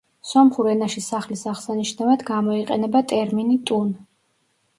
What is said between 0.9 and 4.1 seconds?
სახლის აღსანიშნავად გამოიყენება ტერმინი „ტუნ“.